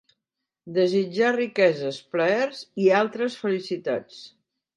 [0.77, 4.25] Desitjar riqueses, plaers i altres felicitats.